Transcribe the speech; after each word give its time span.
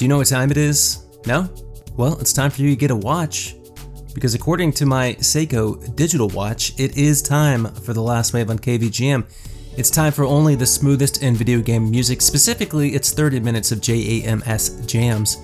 Do 0.00 0.06
you 0.06 0.08
know 0.08 0.16
what 0.16 0.28
time 0.28 0.50
it 0.50 0.56
is? 0.56 1.04
No? 1.26 1.46
Well, 1.94 2.18
it's 2.20 2.32
time 2.32 2.50
for 2.50 2.62
you 2.62 2.70
to 2.70 2.74
get 2.74 2.90
a 2.90 2.96
watch. 2.96 3.56
Because 4.14 4.32
according 4.32 4.72
to 4.72 4.86
my 4.86 5.12
Seiko 5.20 5.94
digital 5.94 6.28
watch, 6.30 6.72
it 6.80 6.96
is 6.96 7.20
time 7.20 7.66
for 7.66 7.92
the 7.92 8.00
last 8.00 8.32
wave 8.32 8.48
on 8.48 8.58
KVGM. 8.58 9.30
It's 9.76 9.90
time 9.90 10.10
for 10.10 10.24
only 10.24 10.54
the 10.54 10.64
smoothest 10.64 11.22
in 11.22 11.34
video 11.34 11.60
game 11.60 11.90
music. 11.90 12.22
Specifically, 12.22 12.94
it's 12.94 13.12
30 13.12 13.40
minutes 13.40 13.72
of 13.72 13.82
JAMS 13.82 14.86
jams. 14.86 15.36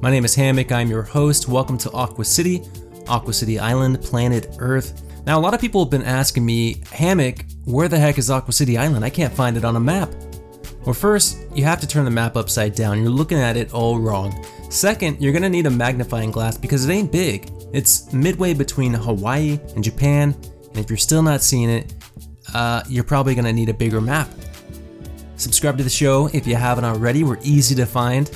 My 0.00 0.12
name 0.12 0.24
is 0.24 0.36
Hammock, 0.36 0.70
I'm 0.70 0.88
your 0.88 1.02
host. 1.02 1.48
Welcome 1.48 1.76
to 1.78 1.90
Aqua 1.90 2.24
City, 2.24 2.62
Aqua 3.08 3.32
City 3.32 3.58
Island, 3.58 4.00
planet 4.00 4.54
Earth. 4.60 5.02
Now, 5.26 5.40
a 5.40 5.42
lot 5.42 5.54
of 5.54 5.60
people 5.60 5.82
have 5.82 5.90
been 5.90 6.04
asking 6.04 6.46
me, 6.46 6.84
Hammock, 6.92 7.46
where 7.64 7.88
the 7.88 7.98
heck 7.98 8.18
is 8.18 8.30
Aqua 8.30 8.52
City 8.52 8.78
Island? 8.78 9.04
I 9.04 9.10
can't 9.10 9.34
find 9.34 9.56
it 9.56 9.64
on 9.64 9.74
a 9.74 9.80
map. 9.80 10.08
Well, 10.84 10.94
first, 10.94 11.38
you 11.54 11.64
have 11.64 11.80
to 11.80 11.86
turn 11.86 12.04
the 12.04 12.10
map 12.10 12.36
upside 12.36 12.74
down. 12.74 13.00
You're 13.00 13.10
looking 13.10 13.38
at 13.38 13.56
it 13.56 13.72
all 13.72 13.98
wrong. 13.98 14.44
Second, 14.68 15.20
you're 15.20 15.32
gonna 15.32 15.48
need 15.48 15.66
a 15.66 15.70
magnifying 15.70 16.30
glass 16.30 16.58
because 16.58 16.86
it 16.86 16.92
ain't 16.92 17.10
big. 17.10 17.50
It's 17.72 18.12
midway 18.12 18.52
between 18.52 18.92
Hawaii 18.92 19.58
and 19.74 19.82
Japan, 19.82 20.36
and 20.68 20.78
if 20.78 20.90
you're 20.90 20.96
still 20.98 21.22
not 21.22 21.40
seeing 21.40 21.70
it, 21.70 21.94
uh, 22.52 22.82
you're 22.88 23.04
probably 23.04 23.34
gonna 23.34 23.52
need 23.52 23.70
a 23.70 23.74
bigger 23.74 24.00
map. 24.00 24.28
Subscribe 25.36 25.78
to 25.78 25.84
the 25.84 25.90
show 25.90 26.28
if 26.32 26.46
you 26.46 26.54
haven't 26.54 26.84
already. 26.84 27.24
We're 27.24 27.38
easy 27.42 27.74
to 27.76 27.86
find. 27.86 28.30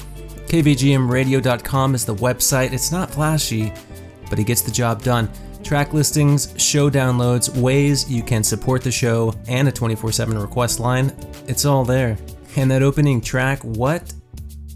KVGMradio.com 0.46 1.94
is 1.94 2.06
the 2.06 2.14
website. 2.14 2.72
It's 2.72 2.90
not 2.90 3.10
flashy, 3.10 3.72
but 4.30 4.38
it 4.38 4.44
gets 4.44 4.62
the 4.62 4.70
job 4.70 5.02
done. 5.02 5.30
Track 5.62 5.92
listings, 5.92 6.54
show 6.56 6.88
downloads, 6.88 7.54
ways 7.60 8.10
you 8.10 8.22
can 8.22 8.42
support 8.42 8.82
the 8.82 8.90
show, 8.90 9.34
and 9.48 9.68
a 9.68 9.72
24 9.72 10.12
7 10.12 10.38
request 10.38 10.80
line. 10.80 11.12
It's 11.46 11.66
all 11.66 11.84
there. 11.84 12.16
And 12.58 12.68
that 12.72 12.82
opening 12.82 13.20
track, 13.20 13.62
what? 13.62 14.12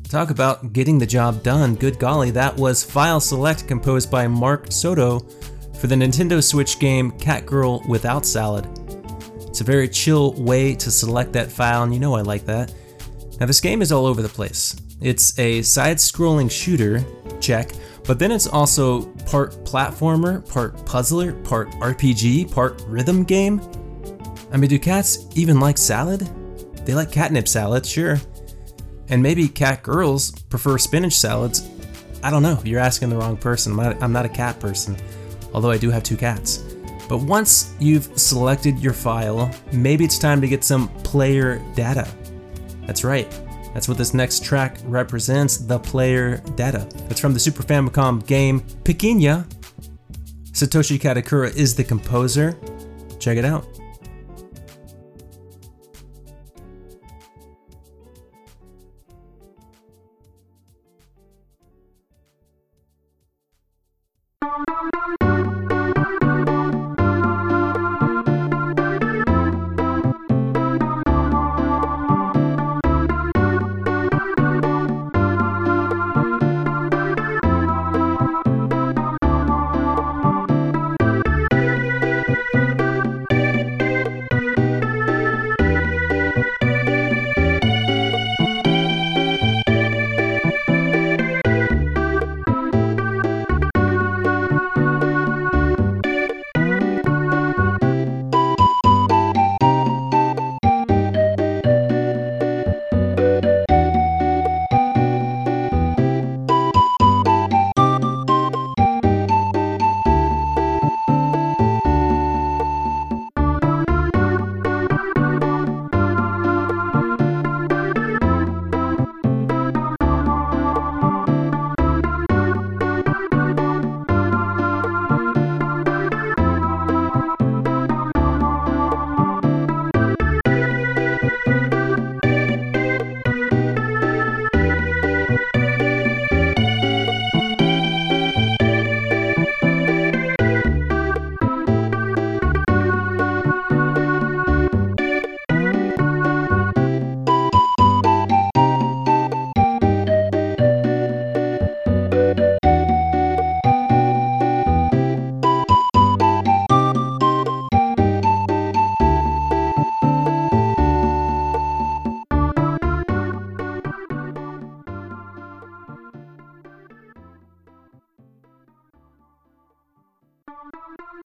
Talk 0.04 0.31
about 0.31 0.72
getting 0.72 1.00
the 1.00 1.06
job 1.06 1.43
done. 1.43 1.75
Good 1.75 1.98
golly, 1.98 2.31
that 2.31 2.56
was 2.56 2.84
File 2.84 3.19
Select 3.19 3.66
composed 3.66 4.09
by 4.09 4.28
Mark 4.28 4.70
Soto 4.70 5.19
for 5.81 5.88
the 5.88 5.97
Nintendo 5.97 6.41
Switch 6.41 6.78
game 6.78 7.10
Cat 7.19 7.44
Girl 7.44 7.82
Without 7.88 8.25
Salad. 8.25 8.69
It's 9.48 9.62
a 9.62 9.65
very 9.65 9.88
chill 9.88 10.32
way 10.34 10.76
to 10.76 10.92
select 10.92 11.32
that 11.32 11.50
file, 11.50 11.82
and 11.82 11.92
you 11.92 11.98
know 11.98 12.15
I 12.15 12.21
like 12.21 12.47
that. 12.47 12.72
Now, 13.41 13.47
this 13.47 13.60
game 13.60 13.82
is 13.82 13.91
all 13.91 14.06
over 14.06 14.22
the 14.22 14.28
place. 14.28 14.76
It's 15.00 15.37
a 15.41 15.60
side 15.62 15.97
scrolling 15.97 16.48
shooter, 16.48 17.04
check, 17.41 17.72
but 18.06 18.16
then 18.16 18.31
it's 18.31 18.47
also 18.47 19.06
part 19.26 19.54
platformer, 19.65 20.48
part 20.48 20.87
puzzler, 20.87 21.32
part 21.32 21.69
RPG, 21.72 22.53
part 22.53 22.81
rhythm 22.87 23.25
game. 23.25 23.60
I 24.53 24.56
mean, 24.56 24.71
do 24.71 24.78
cats 24.78 25.26
even 25.34 25.59
like 25.59 25.78
salad? 25.78 26.31
They 26.84 26.94
like 26.94 27.12
catnip 27.12 27.48
salads, 27.48 27.88
sure. 27.88 28.20
And 29.09 29.22
maybe 29.22 29.48
cat 29.48 29.82
girls 29.82 30.31
prefer 30.31 30.78
spinach 30.78 31.15
salads. 31.15 31.69
I 32.22 32.31
don't 32.31 32.43
know, 32.43 32.60
you're 32.65 32.81
asking 32.81 33.10
the 33.10 33.16
wrong 33.16 33.37
person. 33.37 33.72
I'm 33.72 33.76
not, 33.76 34.03
I'm 34.03 34.12
not 34.12 34.25
a 34.25 34.28
cat 34.28 34.59
person, 34.60 34.97
although 35.53 35.71
I 35.71 35.78
do 35.78 35.91
have 35.91 36.03
two 36.03 36.16
cats. 36.16 36.65
But 37.09 37.19
once 37.19 37.75
you've 37.78 38.04
selected 38.19 38.78
your 38.78 38.92
file, 38.92 39.50
maybe 39.72 40.04
it's 40.04 40.19
time 40.19 40.41
to 40.41 40.48
get 40.48 40.65
some 40.65 40.88
player 41.03 41.60
data. 41.75 42.09
That's 42.87 43.04
right, 43.04 43.28
that's 43.75 43.88
what 43.88 43.98
this 43.98 44.15
next 44.15 44.44
track 44.44 44.78
represents 44.84 45.56
the 45.56 45.78
player 45.78 46.38
data. 46.56 46.88
It's 47.10 47.21
from 47.21 47.34
the 47.34 47.41
Super 47.41 47.62
Famicom 47.62 48.25
game 48.26 48.60
Pequena. 48.84 49.47
Satoshi 50.53 50.98
Kadokura 50.98 51.54
is 51.56 51.75
the 51.75 51.84
composer. 51.84 52.56
Check 53.19 53.37
it 53.37 53.44
out. 53.44 53.66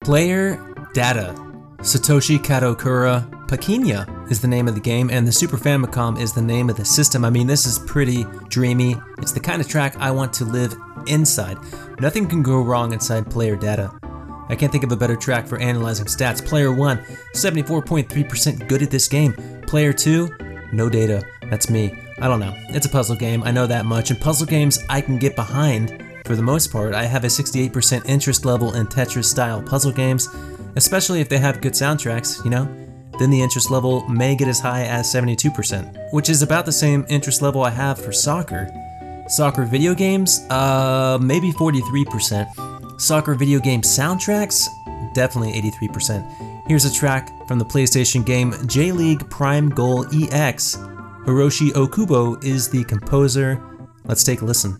Player 0.07 0.55
Data. 0.93 1.35
Satoshi 1.79 2.39
Kadokura 2.39 3.29
Pequena 3.49 4.31
is 4.31 4.39
the 4.39 4.47
name 4.47 4.69
of 4.69 4.73
the 4.73 4.79
game, 4.79 5.09
and 5.09 5.27
the 5.27 5.33
Super 5.33 5.57
Famicom 5.57 6.17
is 6.17 6.31
the 6.31 6.41
name 6.41 6.69
of 6.69 6.77
the 6.77 6.85
system. 6.85 7.25
I 7.25 7.29
mean, 7.29 7.45
this 7.45 7.65
is 7.65 7.77
pretty 7.79 8.23
dreamy. 8.47 8.95
It's 9.17 9.33
the 9.33 9.41
kind 9.41 9.59
of 9.59 9.67
track 9.67 9.97
I 9.97 10.11
want 10.11 10.31
to 10.35 10.45
live 10.45 10.73
inside. 11.07 11.57
Nothing 11.99 12.25
can 12.25 12.41
go 12.41 12.61
wrong 12.61 12.93
inside 12.93 13.29
Player 13.29 13.57
Data. 13.57 13.91
I 14.47 14.55
can't 14.55 14.71
think 14.71 14.85
of 14.85 14.93
a 14.93 14.95
better 14.95 15.17
track 15.17 15.45
for 15.45 15.59
analyzing 15.59 16.05
stats. 16.05 16.41
Player 16.41 16.71
1, 16.71 16.99
74.3% 17.35 18.69
good 18.69 18.81
at 18.81 18.89
this 18.89 19.09
game. 19.09 19.33
Player 19.67 19.91
2, 19.91 20.69
no 20.71 20.87
data. 20.87 21.21
That's 21.49 21.69
me. 21.69 21.93
I 22.21 22.29
don't 22.29 22.39
know. 22.39 22.53
It's 22.69 22.85
a 22.85 22.89
puzzle 22.89 23.17
game, 23.17 23.43
I 23.43 23.51
know 23.51 23.67
that 23.67 23.85
much, 23.85 24.09
and 24.09 24.21
puzzle 24.21 24.47
games 24.47 24.79
I 24.87 25.01
can 25.01 25.17
get 25.17 25.35
behind 25.35 26.06
for 26.27 26.35
the 26.35 26.43
most 26.43 26.73
part, 26.73 26.93
I 26.93 27.05
have 27.05 27.23
a 27.23 27.27
68% 27.27 28.05
interest 28.05 28.43
level 28.43 28.75
in 28.75 28.85
Tetris 28.85 29.25
style 29.25 29.61
puzzle 29.61 29.93
games, 29.93 30.27
especially 30.75 31.21
if 31.21 31.29
they 31.29 31.37
have 31.37 31.61
good 31.61 31.71
soundtracks, 31.71 32.43
you 32.43 32.51
know? 32.51 32.65
Then 33.17 33.29
the 33.29 33.41
interest 33.41 33.71
level 33.71 34.07
may 34.09 34.35
get 34.35 34.49
as 34.49 34.59
high 34.59 34.83
as 34.83 35.11
72%, 35.11 36.11
which 36.11 36.29
is 36.29 36.41
about 36.41 36.65
the 36.65 36.71
same 36.71 37.05
interest 37.07 37.41
level 37.41 37.63
I 37.63 37.69
have 37.69 37.97
for 37.97 38.11
soccer. 38.11 38.69
Soccer 39.29 39.63
video 39.63 39.95
games, 39.95 40.41
uh, 40.49 41.17
maybe 41.21 41.51
43%. 41.53 42.99
Soccer 42.99 43.33
video 43.33 43.59
game 43.59 43.81
soundtracks, 43.81 44.67
definitely 45.13 45.53
83%. 45.53 46.67
Here's 46.67 46.83
a 46.83 46.93
track 46.93 47.29
from 47.47 47.57
the 47.57 47.65
PlayStation 47.65 48.25
game 48.25 48.53
J 48.67 48.91
League 48.91 49.27
Prime 49.29 49.69
Goal 49.69 50.05
EX. 50.13 50.75
Hiroshi 51.25 51.69
Okubo 51.71 52.43
is 52.43 52.69
the 52.69 52.83
composer. 52.83 53.63
Let's 54.03 54.25
take 54.25 54.41
a 54.41 54.45
listen. 54.45 54.77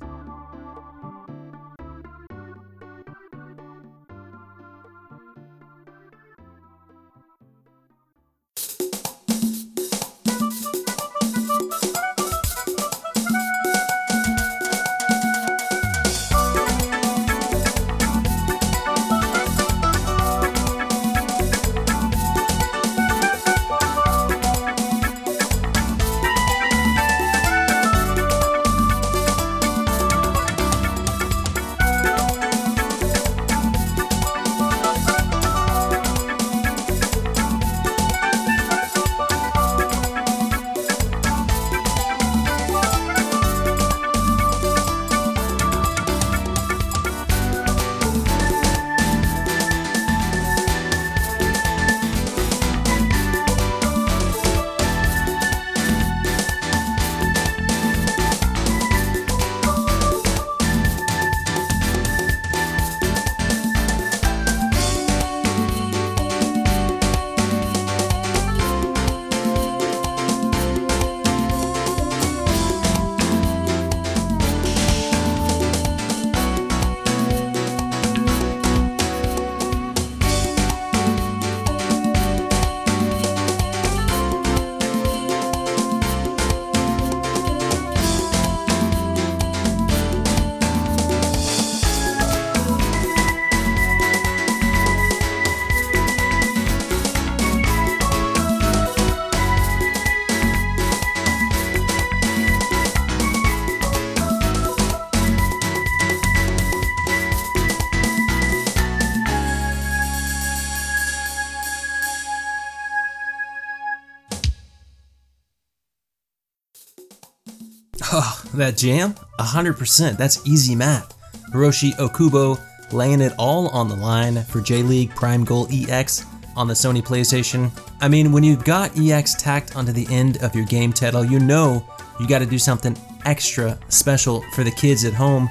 That 118.57 118.77
jam? 118.77 119.13
100%. 119.39 120.17
That's 120.17 120.45
easy 120.47 120.75
math. 120.75 121.13
Hiroshi 121.51 121.93
Okubo 121.95 122.59
laying 122.91 123.21
it 123.21 123.33
all 123.37 123.69
on 123.69 123.87
the 123.87 123.95
line 123.95 124.43
for 124.43 124.61
J 124.61 124.83
League 124.83 125.11
Prime 125.11 125.43
Goal 125.43 125.67
EX 125.71 126.25
on 126.55 126.67
the 126.67 126.73
Sony 126.73 127.01
PlayStation. 127.01 127.71
I 128.01 128.07
mean, 128.07 128.31
when 128.31 128.43
you've 128.43 128.63
got 128.63 128.97
EX 128.97 129.35
tacked 129.35 129.75
onto 129.75 129.91
the 129.91 130.07
end 130.09 130.37
of 130.43 130.55
your 130.55 130.65
game 130.65 130.91
title, 130.91 131.23
you 131.23 131.39
know 131.39 131.85
you 132.19 132.27
got 132.27 132.39
to 132.39 132.45
do 132.45 132.57
something 132.59 132.97
extra 133.25 133.77
special 133.89 134.43
for 134.53 134.63
the 134.63 134.71
kids 134.71 135.05
at 135.05 135.13
home. 135.13 135.49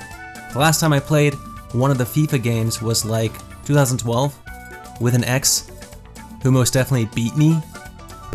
The 0.53 0.59
last 0.59 0.81
time 0.81 0.93
I 0.93 1.01
played 1.01 1.35
one 1.73 1.91
of 1.91 1.99
the 1.99 2.05
FIFA 2.05 2.43
games 2.43 2.83
was 2.83 3.05
like 3.05 3.33
2012 3.67 4.39
with 5.01 5.15
an 5.15 5.25
ex 5.25 5.71
who 6.43 6.51
most 6.51 6.73
definitely 6.73 7.09
beat 7.15 7.37
me. 7.37 7.61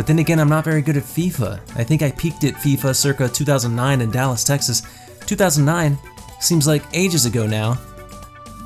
But 0.01 0.07
then 0.07 0.17
again, 0.17 0.39
I'm 0.39 0.49
not 0.49 0.63
very 0.63 0.81
good 0.81 0.97
at 0.97 1.03
FIFA. 1.03 1.59
I 1.75 1.83
think 1.83 2.01
I 2.01 2.09
peaked 2.09 2.43
at 2.43 2.55
FIFA 2.55 2.95
circa 2.95 3.29
2009 3.29 4.01
in 4.01 4.09
Dallas, 4.09 4.43
Texas. 4.43 4.81
2009 5.27 5.95
seems 6.39 6.65
like 6.65 6.81
ages 6.91 7.27
ago 7.27 7.45
now. 7.45 7.77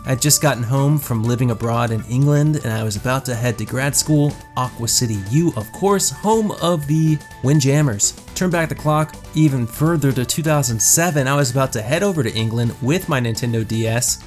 I'd 0.05 0.21
just 0.21 0.41
gotten 0.41 0.63
home 0.63 0.97
from 0.97 1.25
living 1.25 1.51
abroad 1.51 1.91
in 1.91 2.05
England 2.05 2.61
and 2.63 2.71
I 2.71 2.83
was 2.83 2.95
about 2.95 3.25
to 3.25 3.35
head 3.35 3.57
to 3.57 3.65
grad 3.65 3.97
school, 3.97 4.31
Aqua 4.55 4.87
City 4.87 5.17
U, 5.29 5.51
of 5.57 5.69
course, 5.73 6.09
home 6.09 6.51
of 6.61 6.87
the 6.87 7.17
Windjammers. 7.43 8.13
Turn 8.33 8.49
back 8.49 8.69
the 8.69 8.75
clock 8.75 9.13
even 9.33 9.67
further 9.67 10.13
to 10.13 10.23
2007, 10.23 11.27
I 11.27 11.35
was 11.35 11.51
about 11.51 11.73
to 11.73 11.81
head 11.81 12.01
over 12.01 12.23
to 12.23 12.33
England 12.33 12.73
with 12.81 13.09
my 13.09 13.19
Nintendo 13.19 13.67
DS. 13.67 14.23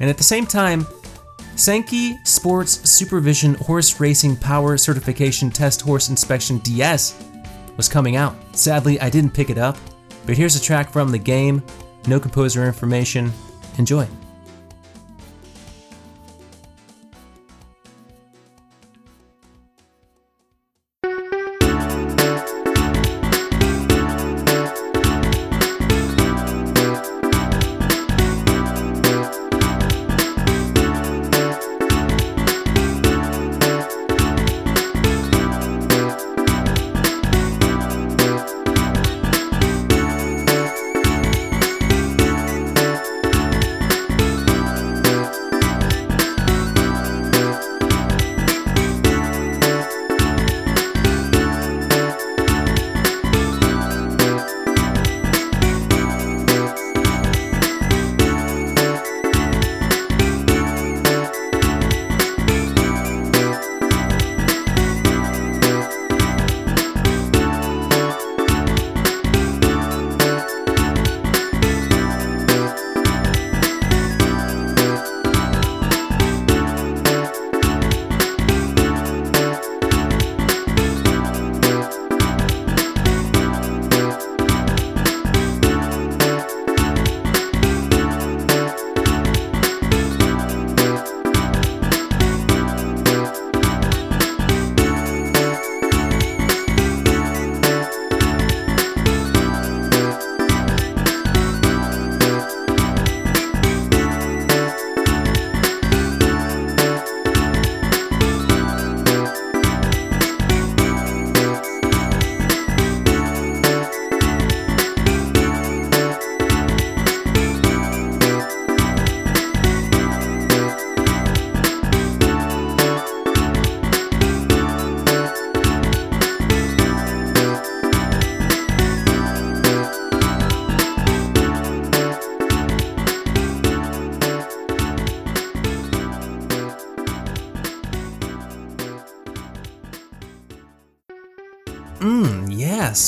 And 0.00 0.08
at 0.08 0.16
the 0.16 0.24
same 0.24 0.46
time, 0.46 0.86
Sankei 1.58 2.24
Sports 2.24 2.88
Supervision 2.88 3.54
Horse 3.54 3.98
Racing 3.98 4.36
Power 4.36 4.76
Certification 4.76 5.50
Test 5.50 5.80
Horse 5.80 6.08
Inspection 6.08 6.58
DS 6.58 7.20
was 7.76 7.88
coming 7.88 8.14
out. 8.14 8.36
Sadly, 8.52 9.00
I 9.00 9.10
didn't 9.10 9.34
pick 9.34 9.50
it 9.50 9.58
up, 9.58 9.76
but 10.24 10.36
here's 10.36 10.54
a 10.54 10.62
track 10.62 10.88
from 10.88 11.10
the 11.10 11.18
game. 11.18 11.60
No 12.06 12.20
composer 12.20 12.64
information. 12.64 13.32
Enjoy. 13.76 14.06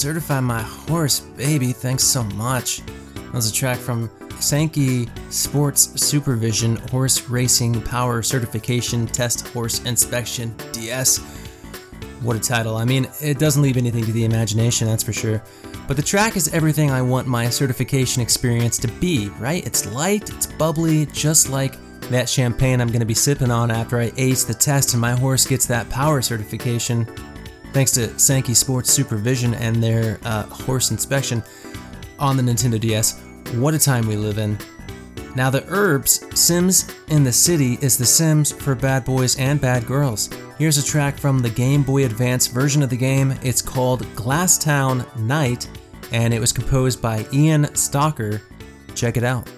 Certify 0.00 0.40
my 0.40 0.62
horse, 0.62 1.20
baby. 1.20 1.72
Thanks 1.72 2.04
so 2.04 2.22
much. 2.22 2.80
That 3.16 3.34
was 3.34 3.50
a 3.50 3.52
track 3.52 3.76
from 3.76 4.08
Sankei 4.38 5.10
Sports 5.30 6.00
Supervision 6.00 6.76
Horse 6.88 7.28
Racing 7.28 7.82
Power 7.82 8.22
Certification 8.22 9.06
Test 9.06 9.48
Horse 9.48 9.84
Inspection 9.84 10.54
DS. 10.72 11.18
What 12.22 12.34
a 12.34 12.40
title. 12.40 12.78
I 12.78 12.86
mean, 12.86 13.08
it 13.20 13.38
doesn't 13.38 13.60
leave 13.60 13.76
anything 13.76 14.06
to 14.06 14.12
the 14.12 14.24
imagination, 14.24 14.88
that's 14.88 15.02
for 15.02 15.12
sure. 15.12 15.42
But 15.86 15.98
the 15.98 16.02
track 16.02 16.34
is 16.34 16.48
everything 16.54 16.90
I 16.90 17.02
want 17.02 17.28
my 17.28 17.50
certification 17.50 18.22
experience 18.22 18.78
to 18.78 18.88
be, 18.88 19.28
right? 19.38 19.66
It's 19.66 19.84
light, 19.84 20.30
it's 20.30 20.46
bubbly, 20.46 21.04
just 21.12 21.50
like 21.50 21.76
that 22.08 22.26
champagne 22.26 22.80
I'm 22.80 22.88
going 22.88 23.00
to 23.00 23.06
be 23.06 23.12
sipping 23.12 23.50
on 23.50 23.70
after 23.70 24.00
I 24.00 24.12
ace 24.16 24.44
the 24.44 24.54
test 24.54 24.94
and 24.94 25.00
my 25.00 25.12
horse 25.12 25.46
gets 25.46 25.66
that 25.66 25.90
power 25.90 26.22
certification 26.22 27.06
thanks 27.72 27.92
to 27.92 28.08
Sankei 28.08 28.54
Sports 28.54 28.90
Supervision 28.90 29.54
and 29.54 29.82
their 29.82 30.18
uh, 30.24 30.44
horse 30.44 30.90
inspection 30.90 31.42
on 32.18 32.36
the 32.36 32.42
Nintendo 32.42 32.78
DS. 32.78 33.20
What 33.54 33.74
a 33.74 33.78
time 33.78 34.06
we 34.06 34.16
live 34.16 34.38
in. 34.38 34.58
Now, 35.36 35.48
the 35.48 35.60
Urbz, 35.62 36.36
Sims 36.36 36.92
in 37.08 37.22
the 37.22 37.32
City 37.32 37.78
is 37.80 37.96
the 37.96 38.06
Sims 38.06 38.50
for 38.50 38.74
bad 38.74 39.04
boys 39.04 39.38
and 39.38 39.60
bad 39.60 39.86
girls. 39.86 40.28
Here's 40.58 40.76
a 40.76 40.84
track 40.84 41.16
from 41.16 41.38
the 41.38 41.50
Game 41.50 41.82
Boy 41.82 42.04
Advance 42.04 42.48
version 42.48 42.82
of 42.82 42.90
the 42.90 42.96
game. 42.96 43.38
It's 43.42 43.62
called 43.62 44.02
Glasstown 44.16 45.16
Night, 45.16 45.68
and 46.12 46.34
it 46.34 46.40
was 46.40 46.52
composed 46.52 47.00
by 47.00 47.26
Ian 47.32 47.64
Stocker. 47.66 48.42
Check 48.94 49.16
it 49.16 49.24
out. 49.24 49.48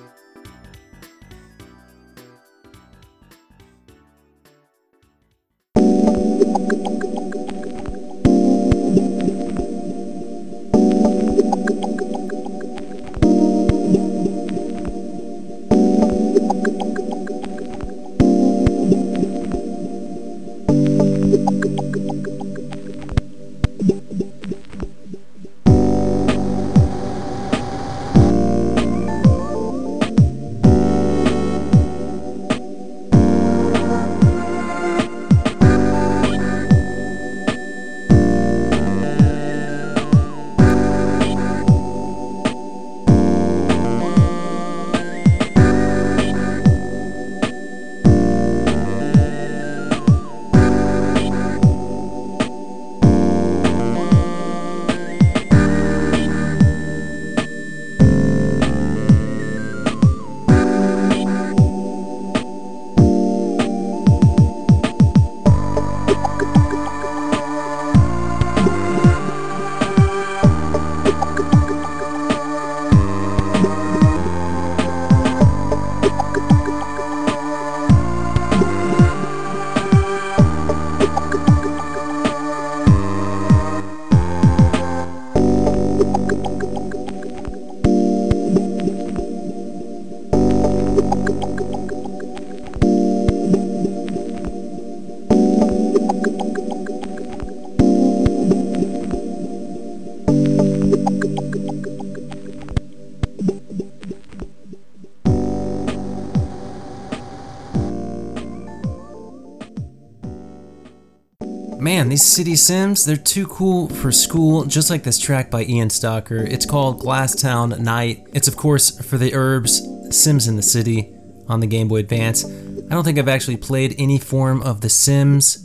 Man, 112.02 112.08
these 112.08 112.26
city 112.26 112.56
sims, 112.56 113.04
they're 113.04 113.16
too 113.16 113.46
cool 113.46 113.88
for 113.88 114.10
school, 114.10 114.64
just 114.64 114.90
like 114.90 115.04
this 115.04 115.20
track 115.20 115.52
by 115.52 115.62
Ian 115.62 115.86
Stocker. 115.86 116.44
It's 116.44 116.66
called 116.66 117.00
Glasstown 117.00 117.78
Night. 117.78 118.26
It's, 118.32 118.48
of 118.48 118.56
course, 118.56 118.90
for 119.08 119.18
the 119.18 119.30
Urbz, 119.30 120.12
Sims 120.12 120.48
in 120.48 120.56
the 120.56 120.64
City 120.64 121.14
on 121.46 121.60
the 121.60 121.68
Game 121.68 121.86
Boy 121.86 121.98
Advance. 121.98 122.44
I 122.44 122.88
don't 122.88 123.04
think 123.04 123.20
I've 123.20 123.28
actually 123.28 123.56
played 123.56 123.94
any 123.98 124.18
form 124.18 124.62
of 124.62 124.80
The 124.80 124.88
Sims. 124.88 125.64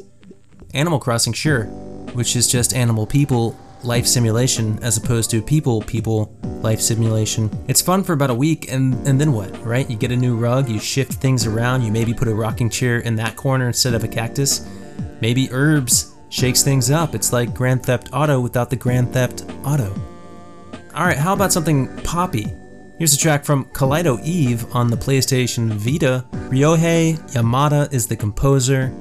Animal 0.75 0.99
Crossing, 0.99 1.33
sure, 1.33 1.63
which 2.13 2.35
is 2.35 2.47
just 2.47 2.71
animal 2.71 3.07
people 3.07 3.57
life 3.83 4.05
simulation 4.05 4.77
as 4.83 4.95
opposed 4.95 5.31
to 5.31 5.41
people 5.41 5.81
people 5.81 6.37
life 6.61 6.81
simulation. 6.81 7.49
It's 7.67 7.81
fun 7.81 8.03
for 8.03 8.13
about 8.13 8.29
a 8.29 8.35
week 8.35 8.71
and 8.71 8.93
and 9.07 9.19
then 9.19 9.33
what, 9.33 9.65
right? 9.65 9.89
You 9.89 9.97
get 9.97 10.11
a 10.11 10.15
new 10.15 10.35
rug, 10.35 10.69
you 10.69 10.79
shift 10.79 11.13
things 11.13 11.47
around, 11.47 11.81
you 11.81 11.91
maybe 11.91 12.13
put 12.13 12.27
a 12.27 12.35
rocking 12.35 12.69
chair 12.69 12.99
in 12.99 13.15
that 13.15 13.35
corner 13.35 13.65
instead 13.65 13.95
of 13.95 14.03
a 14.03 14.07
cactus. 14.07 14.67
Maybe 15.19 15.47
Urbz 15.47 16.13
shakes 16.29 16.63
things 16.63 16.91
up. 16.91 17.15
It's 17.15 17.33
like 17.33 17.53
Grand 17.53 17.83
Theft 17.83 18.09
Auto 18.13 18.39
without 18.39 18.69
the 18.69 18.75
Grand 18.75 19.13
Theft 19.13 19.45
Auto. 19.63 19.93
Alright, 20.93 21.17
how 21.17 21.33
about 21.33 21.53
something 21.53 21.95
poppy? 22.03 22.53
Here's 22.97 23.13
a 23.13 23.17
track 23.17 23.45
from 23.45 23.65
Kaleido 23.65 24.19
Eve 24.23 24.65
on 24.75 24.89
the 24.89 24.97
PlayStation 24.97 25.69
Vita. 25.69 26.25
Ryohei 26.49 27.19
Yamada 27.33 27.91
is 27.93 28.07
the 28.07 28.15
composer. 28.15 28.91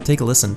Take 0.00 0.20
a 0.20 0.24
listen. 0.24 0.56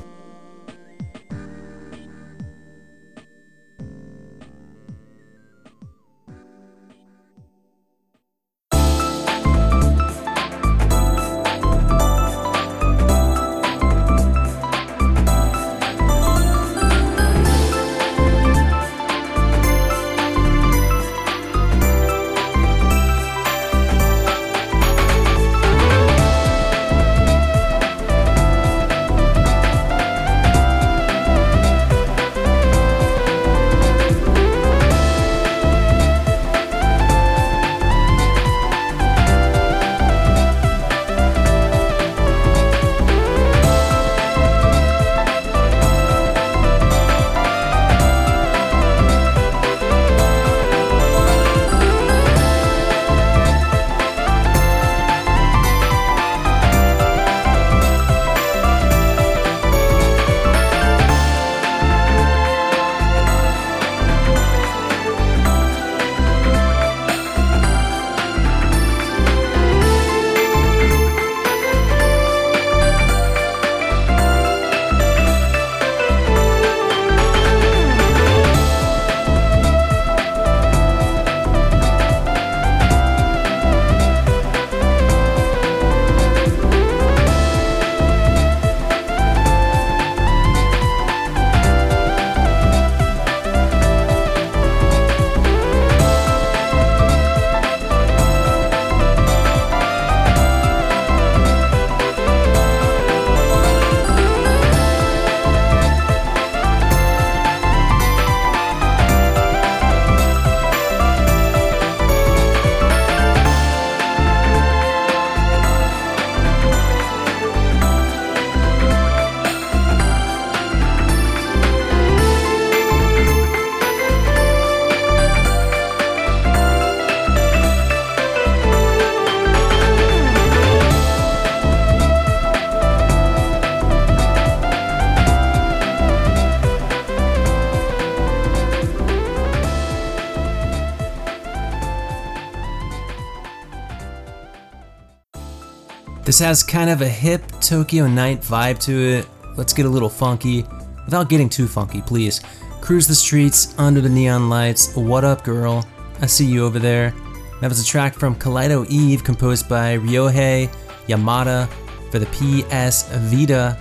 This 146.28 146.40
has 146.40 146.62
kind 146.62 146.90
of 146.90 147.02
a 147.02 147.08
hip 147.08 147.42
Tokyo 147.62 148.06
night 148.06 148.42
vibe 148.42 148.80
to 148.80 148.92
it. 148.92 149.30
Let's 149.56 149.72
get 149.72 149.86
a 149.86 149.90
little 149.90 150.10
funky, 150.10 150.66
without 151.06 151.30
getting 151.30 151.48
too 151.48 151.70
funky, 151.70 152.02
please. 152.02 152.42
Cruise 152.82 153.08
the 153.08 153.16
streets 153.16 153.74
under 153.78 154.02
the 154.02 154.10
neon 154.10 154.50
lights. 154.50 154.94
What 154.94 155.24
up, 155.24 155.46
girl? 155.46 155.88
I 156.20 156.26
see 156.26 156.46
you 156.46 156.66
over 156.66 156.80
there. 156.80 157.14
That 157.62 157.70
was 157.70 157.80
a 157.80 157.86
track 157.86 158.14
from 158.14 158.36
Kaleido 158.36 158.86
Eve 158.90 159.24
composed 159.24 159.70
by 159.70 160.00
Ryohei 160.00 160.70
Yamada 161.08 161.70
for 162.12 162.20
the 162.20 162.26
PS 162.26 163.08
Vita. 163.32 163.78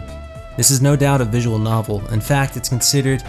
This 0.57 0.71
is 0.71 0.81
no 0.81 0.95
doubt 0.95 1.21
a 1.21 1.25
visual 1.25 1.59
novel. 1.59 2.07
In 2.13 2.21
fact, 2.21 2.57
it's 2.57 2.69
considered 2.69 3.25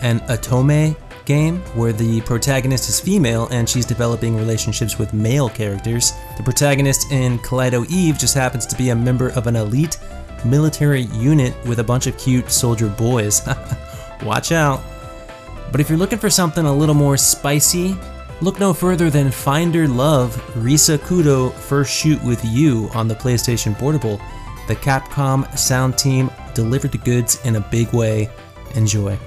an 0.00 0.18
otome 0.26 0.96
game 1.28 1.58
where 1.74 1.92
the 1.92 2.22
protagonist 2.22 2.88
is 2.88 2.98
female 2.98 3.46
and 3.52 3.68
she's 3.68 3.84
developing 3.84 4.34
relationships 4.34 4.98
with 4.98 5.12
male 5.12 5.50
characters. 5.50 6.14
The 6.38 6.42
protagonist 6.42 7.12
in 7.12 7.38
Kaleido 7.40 7.88
Eve 7.90 8.18
just 8.18 8.34
happens 8.34 8.64
to 8.66 8.76
be 8.76 8.88
a 8.88 8.96
member 8.96 9.28
of 9.32 9.46
an 9.46 9.54
elite 9.54 9.98
military 10.44 11.02
unit 11.02 11.54
with 11.66 11.80
a 11.80 11.84
bunch 11.84 12.06
of 12.06 12.16
cute 12.16 12.50
soldier 12.50 12.88
boys. 12.88 13.42
Watch 14.22 14.52
out. 14.52 14.82
But 15.70 15.82
if 15.82 15.90
you're 15.90 15.98
looking 15.98 16.18
for 16.18 16.30
something 16.30 16.64
a 16.64 16.72
little 16.72 16.94
more 16.94 17.18
spicy, 17.18 17.94
look 18.40 18.58
no 18.58 18.72
further 18.72 19.10
than 19.10 19.30
Finder 19.30 19.86
Love 19.86 20.34
Risa 20.54 20.96
Kudo 20.96 21.52
First 21.52 21.92
Shoot 21.92 22.24
with 22.24 22.42
You 22.42 22.88
on 22.94 23.06
the 23.06 23.14
PlayStation 23.14 23.78
Portable. 23.78 24.18
The 24.66 24.76
Capcom 24.76 25.46
sound 25.58 25.98
team 25.98 26.30
delivered 26.54 26.92
the 26.92 26.98
goods 26.98 27.38
in 27.44 27.56
a 27.56 27.60
big 27.60 27.92
way. 27.92 28.30
Enjoy. 28.74 29.18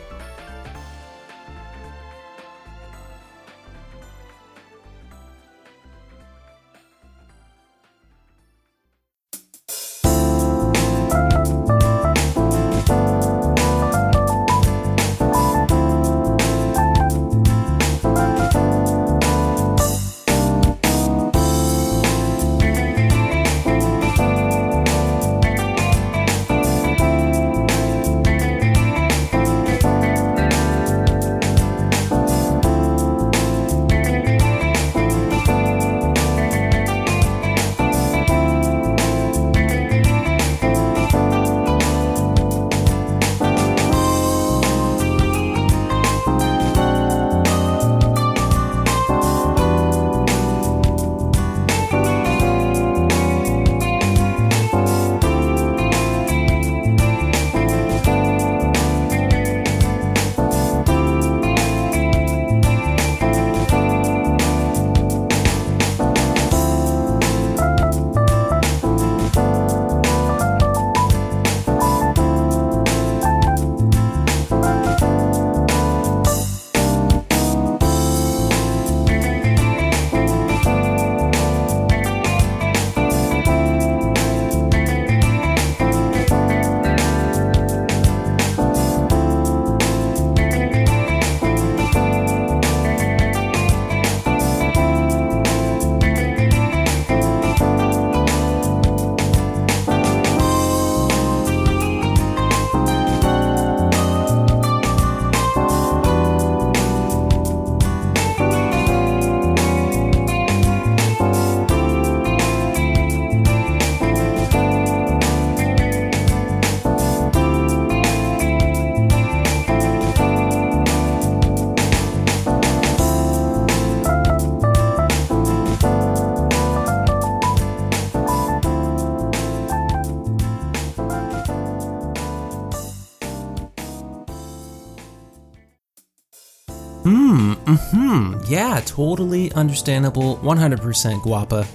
Yeah, 138.52 138.82
totally 138.84 139.50
understandable, 139.54 140.36
100% 140.40 141.22
guapa. 141.22 141.66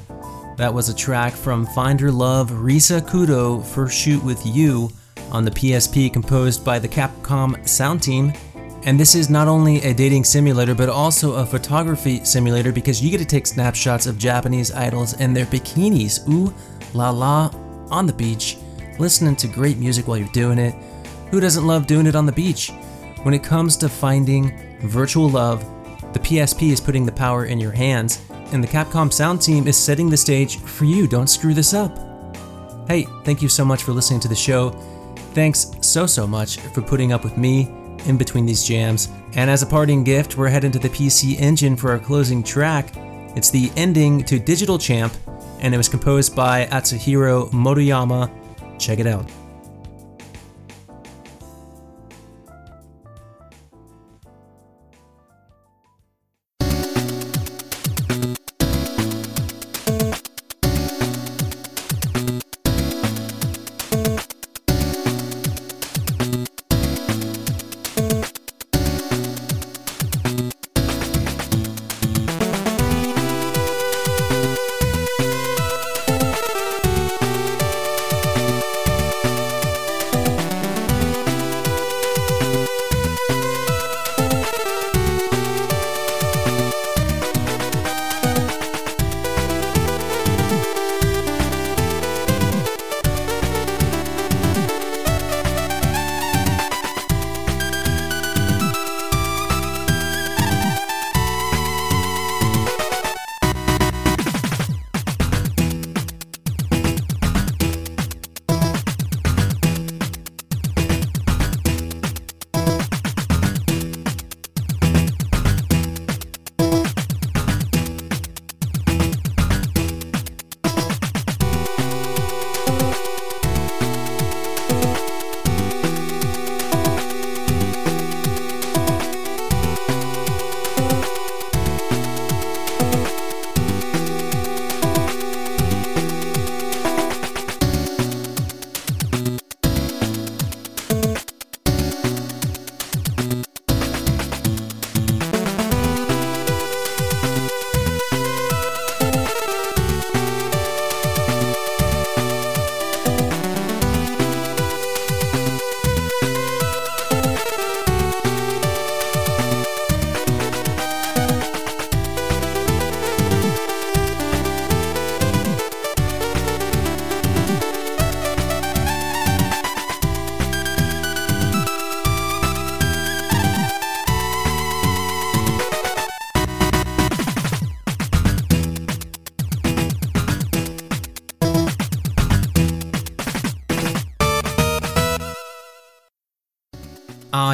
That 0.58 0.74
was 0.74 0.90
a 0.90 0.94
track 0.94 1.32
from 1.32 1.64
Finder 1.64 2.12
Love 2.12 2.50
Risa 2.50 3.00
Kudo 3.00 3.64
for 3.64 3.88
Shoot 3.88 4.22
With 4.22 4.44
You 4.44 4.90
on 5.32 5.46
the 5.46 5.50
PSP 5.52 6.12
composed 6.12 6.66
by 6.66 6.78
the 6.78 6.86
Capcom 6.86 7.66
sound 7.66 8.02
team. 8.02 8.30
And 8.82 9.00
this 9.00 9.14
is 9.14 9.30
not 9.30 9.48
only 9.48 9.80
a 9.84 9.94
dating 9.94 10.24
simulator, 10.24 10.74
but 10.74 10.90
also 10.90 11.36
a 11.36 11.46
photography 11.46 12.22
simulator 12.26 12.72
because 12.72 13.02
you 13.02 13.10
get 13.10 13.20
to 13.20 13.24
take 13.24 13.46
snapshots 13.46 14.06
of 14.06 14.18
Japanese 14.18 14.70
idols 14.70 15.14
and 15.14 15.34
their 15.34 15.46
bikinis, 15.46 16.28
ooh 16.28 16.52
la 16.92 17.08
la, 17.08 17.50
on 17.90 18.04
the 18.04 18.12
beach, 18.12 18.58
listening 18.98 19.34
to 19.36 19.48
great 19.48 19.78
music 19.78 20.08
while 20.08 20.18
you're 20.18 20.28
doing 20.28 20.58
it. 20.58 20.74
Who 21.30 21.40
doesn't 21.40 21.66
love 21.66 21.86
doing 21.86 22.06
it 22.06 22.14
on 22.14 22.26
the 22.26 22.32
beach? 22.32 22.70
When 23.22 23.32
it 23.32 23.42
comes 23.42 23.78
to 23.78 23.88
finding 23.88 24.78
virtual 24.82 25.30
love, 25.30 25.64
the 26.16 26.22
PSP 26.22 26.72
is 26.72 26.80
putting 26.80 27.04
the 27.04 27.12
power 27.12 27.44
in 27.44 27.60
your 27.60 27.72
hands, 27.72 28.22
and 28.50 28.64
the 28.64 28.68
Capcom 28.68 29.12
sound 29.12 29.42
team 29.42 29.68
is 29.68 29.76
setting 29.76 30.08
the 30.08 30.16
stage 30.16 30.58
for 30.60 30.86
you. 30.86 31.06
Don't 31.06 31.26
screw 31.26 31.52
this 31.52 31.74
up. 31.74 31.94
Hey, 32.88 33.02
thank 33.24 33.42
you 33.42 33.50
so 33.50 33.66
much 33.66 33.82
for 33.82 33.92
listening 33.92 34.20
to 34.20 34.28
the 34.28 34.34
show. 34.34 34.70
Thanks 35.34 35.72
so, 35.82 36.06
so 36.06 36.26
much 36.26 36.58
for 36.58 36.80
putting 36.80 37.12
up 37.12 37.22
with 37.22 37.36
me 37.36 37.68
in 38.06 38.16
between 38.16 38.46
these 38.46 38.64
jams. 38.64 39.10
And 39.34 39.50
as 39.50 39.62
a 39.62 39.66
parting 39.66 40.04
gift, 40.04 40.38
we're 40.38 40.48
heading 40.48 40.72
to 40.72 40.78
the 40.78 40.88
PC 40.88 41.38
Engine 41.38 41.76
for 41.76 41.90
our 41.90 41.98
closing 41.98 42.42
track. 42.42 42.96
It's 43.36 43.50
the 43.50 43.70
ending 43.76 44.24
to 44.24 44.38
Digital 44.38 44.78
Champ, 44.78 45.12
and 45.60 45.74
it 45.74 45.76
was 45.76 45.90
composed 45.90 46.34
by 46.34 46.64
Atsuhiro 46.66 47.50
Motoyama. 47.50 48.30
Check 48.78 49.00
it 49.00 49.06
out. 49.06 49.30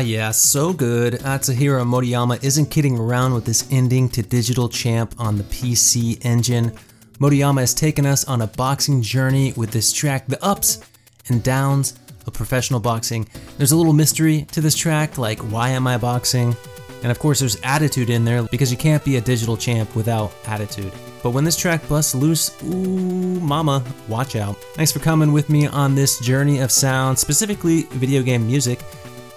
Yeah, 0.02 0.30
so 0.30 0.72
good. 0.72 1.14
Uh, 1.14 1.38
Atsuhiro 1.38 1.84
Motoyama 1.84 2.42
isn't 2.42 2.66
kidding 2.66 2.98
around 2.98 3.34
with 3.34 3.44
this 3.44 3.66
ending 3.70 4.08
to 4.10 4.22
Digital 4.22 4.68
Champ 4.68 5.14
on 5.18 5.36
the 5.36 5.44
PC 5.44 6.24
Engine. 6.24 6.72
Motoyama 7.18 7.60
has 7.60 7.72
taken 7.72 8.04
us 8.04 8.24
on 8.24 8.42
a 8.42 8.46
boxing 8.46 9.00
journey 9.00 9.52
with 9.56 9.70
this 9.70 9.92
track, 9.92 10.26
the 10.26 10.42
ups 10.44 10.80
and 11.28 11.42
downs 11.42 11.98
of 12.26 12.32
professional 12.32 12.80
boxing. 12.80 13.28
There's 13.58 13.72
a 13.72 13.76
little 13.76 13.92
mystery 13.92 14.46
to 14.52 14.60
this 14.60 14.76
track, 14.76 15.18
like 15.18 15.38
why 15.40 15.70
am 15.70 15.86
I 15.86 15.98
boxing? 15.98 16.56
And 17.02 17.10
of 17.10 17.18
course, 17.18 17.40
there's 17.40 17.60
attitude 17.62 18.10
in 18.10 18.24
there 18.24 18.42
because 18.44 18.70
you 18.70 18.76
can't 18.76 19.04
be 19.04 19.16
a 19.16 19.20
digital 19.20 19.56
champ 19.56 19.94
without 19.94 20.32
attitude. 20.46 20.92
But 21.22 21.30
when 21.30 21.44
this 21.44 21.56
track 21.56 21.86
busts 21.88 22.14
loose, 22.14 22.56
ooh, 22.64 23.40
mama, 23.40 23.84
watch 24.08 24.36
out. 24.36 24.56
Thanks 24.74 24.92
for 24.92 25.00
coming 25.00 25.32
with 25.32 25.48
me 25.48 25.66
on 25.66 25.94
this 25.94 26.18
journey 26.20 26.60
of 26.60 26.70
sound, 26.70 27.18
specifically 27.18 27.82
video 27.90 28.22
game 28.22 28.46
music 28.46 28.80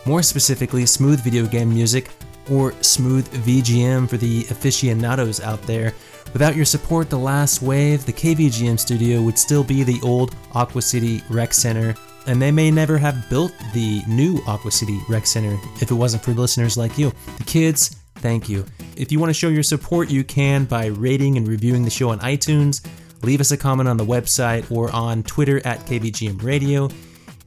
more 0.05 0.21
specifically 0.21 0.85
smooth 0.85 1.19
video 1.23 1.45
game 1.45 1.69
music 1.69 2.09
or 2.51 2.73
smooth 2.81 3.27
VGM 3.45 4.09
for 4.09 4.17
the 4.17 4.41
aficionados 4.49 5.41
out 5.41 5.61
there. 5.63 5.93
Without 6.33 6.55
your 6.55 6.65
support, 6.65 7.09
The 7.09 7.17
Last 7.17 7.61
Wave, 7.61 8.05
the 8.05 8.13
KVGM 8.13 8.79
studio 8.79 9.21
would 9.21 9.37
still 9.37 9.63
be 9.63 9.83
the 9.83 9.99
old 10.03 10.35
Aqua 10.53 10.81
City 10.81 11.23
Rec 11.29 11.53
Center, 11.53 11.95
and 12.27 12.41
they 12.41 12.51
may 12.51 12.69
never 12.69 12.97
have 12.97 13.29
built 13.29 13.53
the 13.73 14.01
new 14.07 14.41
Aqua 14.47 14.71
City 14.71 14.99
Rec 15.09 15.25
Center 15.25 15.57
if 15.81 15.89
it 15.89 15.95
wasn't 15.95 16.23
for 16.23 16.31
listeners 16.31 16.77
like 16.77 16.97
you. 16.97 17.11
The 17.37 17.43
kids, 17.45 17.95
thank 18.15 18.49
you. 18.49 18.65
If 18.97 19.11
you 19.11 19.19
want 19.19 19.29
to 19.29 19.33
show 19.33 19.49
your 19.49 19.63
support, 19.63 20.09
you 20.09 20.23
can 20.23 20.65
by 20.65 20.87
rating 20.87 21.37
and 21.37 21.47
reviewing 21.47 21.83
the 21.83 21.89
show 21.89 22.09
on 22.09 22.19
iTunes. 22.19 22.85
Leave 23.23 23.41
us 23.41 23.51
a 23.51 23.57
comment 23.57 23.89
on 23.89 23.97
the 23.97 24.05
website 24.05 24.69
or 24.71 24.91
on 24.91 25.23
Twitter 25.23 25.65
at 25.65 25.79
KVGM 25.85 26.43
Radio 26.43 26.89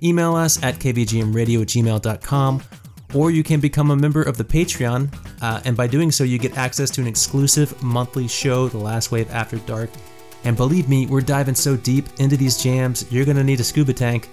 email 0.03 0.35
us 0.35 0.63
at 0.63 0.77
kvgmradio 0.77 1.61
gmail.com, 1.61 2.63
or 3.15 3.31
you 3.31 3.43
can 3.43 3.61
become 3.61 3.91
a 3.91 3.97
member 3.97 4.23
of 4.23 4.37
the 4.37 4.45
Patreon, 4.45 5.13
uh, 5.41 5.61
and 5.65 5.77
by 5.77 5.87
doing 5.87 6.11
so, 6.11 6.25
you 6.25 6.39
get 6.39 6.57
access 6.57 6.91
to 6.91 7.01
an 7.01 7.07
exclusive 7.07 7.83
monthly 7.83 8.29
show, 8.29 8.69
The 8.69 8.79
Last 8.79 9.11
Wave 9.11 9.31
After 9.31 9.59
Dark. 9.59 9.91
And 10.45 10.57
believe 10.57 10.89
me, 10.89 11.07
we're 11.07 11.21
diving 11.21 11.55
so 11.55 11.77
deep 11.77 12.07
into 12.19 12.37
these 12.37 12.63
jams, 12.63 13.11
you're 13.11 13.25
gonna 13.25 13.45
need 13.45 13.61
a 13.61 13.65
scuba 13.65 13.93
tank. 13.93 14.29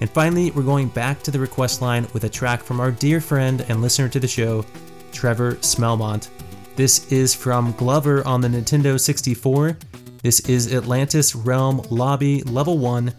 And 0.00 0.10
finally, 0.10 0.50
we're 0.50 0.62
going 0.62 0.88
back 0.88 1.22
to 1.22 1.30
the 1.30 1.38
request 1.38 1.80
line 1.80 2.06
with 2.12 2.24
a 2.24 2.28
track 2.28 2.62
from 2.62 2.80
our 2.80 2.90
dear 2.90 3.20
friend 3.20 3.64
and 3.68 3.80
listener 3.80 4.08
to 4.08 4.20
the 4.20 4.28
show, 4.28 4.64
Trevor 5.12 5.54
Smelmont. 5.56 6.28
This 6.76 7.10
is 7.12 7.34
from 7.34 7.72
Glover 7.72 8.26
on 8.26 8.40
the 8.40 8.48
Nintendo 8.48 8.98
64. 8.98 9.76
This 10.22 10.40
is 10.40 10.74
Atlantis 10.74 11.34
Realm 11.36 11.82
Lobby 11.90 12.42
Level 12.42 12.78
1 12.78 13.12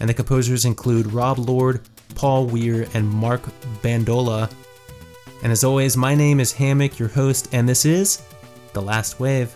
and 0.00 0.08
the 0.08 0.14
composers 0.14 0.64
include 0.64 1.12
Rob 1.12 1.38
Lord, 1.38 1.80
Paul 2.14 2.46
Weir, 2.46 2.86
and 2.94 3.08
Mark 3.08 3.42
Bandola. 3.82 4.50
And 5.42 5.52
as 5.52 5.64
always, 5.64 5.96
my 5.96 6.14
name 6.14 6.40
is 6.40 6.52
Hammock, 6.52 6.98
your 6.98 7.08
host, 7.08 7.48
and 7.52 7.68
this 7.68 7.84
is 7.84 8.22
The 8.72 8.82
Last 8.82 9.20
Wave. 9.20 9.54